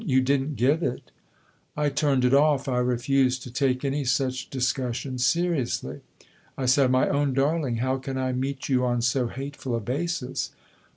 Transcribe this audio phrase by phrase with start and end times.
[0.03, 1.11] You didn't give it?
[1.31, 5.99] '*" I turned it off I refused to take any such discussion seriously.
[6.57, 9.01] I said:' My own darling^ 52 THE OTHER HOUSE how can I meet you on
[9.03, 10.49] so hateful a basis